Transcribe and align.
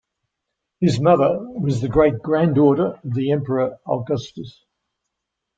His 0.79 0.99
mother 0.99 1.37
was 1.49 1.79
the 1.79 1.87
great-granddaughter 1.87 2.93
of 3.03 3.13
the 3.13 3.31
emperor 3.33 3.77
Augustus. 3.87 4.65